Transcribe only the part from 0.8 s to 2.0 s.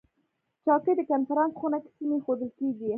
د کنفرانس خونه کې